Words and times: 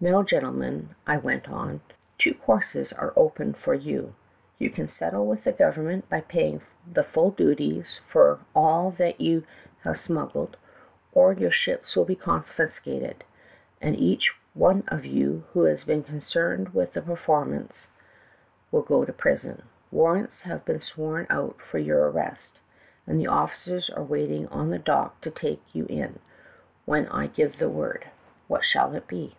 "'Now, 0.02 0.22
gentleman,' 0.22 0.94
I 1.06 1.18
went 1.18 1.50
on, 1.50 1.82
'two 2.16 2.32
courses 2.32 2.90
are 2.90 3.12
open 3.16 3.52
for 3.52 3.74
you: 3.74 4.14
You 4.58 4.70
can 4.70 4.88
settle 4.88 5.26
with 5.26 5.44
the 5.44 5.52
govern 5.52 5.88
ment 5.88 6.08
by 6.08 6.22
paying 6.22 6.62
the 6.90 7.04
full 7.04 7.30
duties 7.32 8.00
for 8.08 8.38
all 8.54 8.92
that 8.92 9.20
you 9.20 9.44
have 9.82 9.98
smuggled, 10.00 10.56
or 11.12 11.34
your 11.34 11.50
ships 11.50 11.94
will 11.94 12.06
be 12.06 12.16
confiscated, 12.16 13.24
and 13.82 13.94
each 13.94 14.32
one 14.54 14.84
of 14.88 15.04
you 15.04 15.44
who 15.52 15.64
has 15.64 15.84
been 15.84 16.02
concerned 16.02 16.68
in 16.68 16.72
the 16.94 17.02
performance 17.02 17.90
will 18.72 18.80
go 18.80 19.04
to 19.04 19.12
prison. 19.12 19.64
Warrants 19.90 20.40
have 20.48 20.64
been 20.64 20.80
sworn 20.80 21.26
out 21.28 21.60
for 21.60 21.76
your 21.76 22.08
arrest, 22.08 22.60
and 23.06 23.20
the 23.20 23.26
officers 23.26 23.90
are 23.90 24.02
waiting 24.02 24.48
on 24.48 24.70
the 24.70 24.78
dock 24.78 25.20
to 25.20 25.30
take 25.30 25.62
you 25.74 25.84
in, 25.90 26.20
when 26.86 27.06
I 27.08 27.26
give 27.26 27.58
the 27.58 27.68
word. 27.68 28.06
What 28.48 28.64
shall 28.64 28.94
it 28.94 29.06
be 29.06 29.36